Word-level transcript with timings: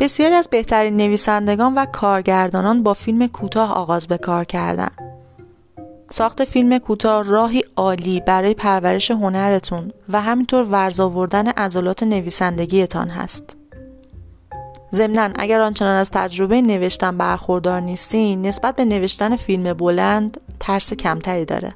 بسیاری 0.00 0.34
از 0.34 0.48
بهترین 0.48 0.96
نویسندگان 0.96 1.74
و 1.74 1.84
کارگردانان 1.84 2.82
با 2.82 2.94
فیلم 2.94 3.26
کوتاه 3.26 3.72
آغاز 3.72 4.08
به 4.08 4.18
کار 4.18 4.44
کردند. 4.44 4.92
ساخت 6.10 6.44
فیلم 6.44 6.78
کوتاه 6.78 7.24
راهی 7.24 7.64
عالی 7.76 8.20
برای 8.20 8.54
پرورش 8.54 9.10
هنرتون 9.10 9.92
و 10.08 10.20
همینطور 10.20 10.64
ورزآوردن 10.64 11.48
عضلات 11.48 12.02
نویسندگیتان 12.02 13.08
هست. 13.08 13.56
ضمنا 14.94 15.30
اگر 15.34 15.60
آنچنان 15.60 15.96
از 15.96 16.10
تجربه 16.10 16.62
نوشتن 16.62 17.18
برخوردار 17.18 17.80
نیستین 17.80 18.46
نسبت 18.46 18.76
به 18.76 18.84
نوشتن 18.84 19.36
فیلم 19.36 19.72
بلند 19.72 20.40
ترس 20.60 20.92
کمتری 20.92 21.44
داره. 21.44 21.74